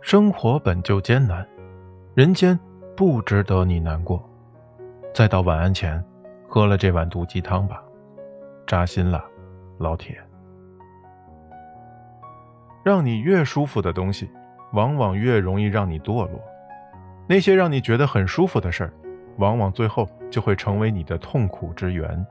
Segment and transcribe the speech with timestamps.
[0.00, 1.46] 生活本就艰难
[2.14, 2.58] 人间
[2.96, 4.22] 不值得你难过。
[5.14, 6.02] 再到晚安前
[6.48, 7.82] 喝了这碗毒鸡汤吧
[8.66, 9.24] 扎心了
[9.78, 10.18] 老铁。
[12.82, 14.28] 让你越舒服的东西
[14.72, 16.40] 往往越容易让你堕落。
[17.28, 18.92] 那些让你觉得很舒服的事儿
[19.36, 22.26] 往往最后就会成为你的痛苦之源。